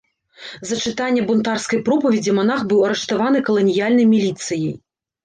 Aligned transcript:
За 0.69 0.75
чытанне 0.85 1.21
бунтарскай 1.27 1.79
пропаведзі 1.89 2.31
манах 2.37 2.63
быў 2.71 2.79
арыштаваны 2.87 3.43
каланіяльнай 3.51 4.09
міліцыяй. 4.15 4.73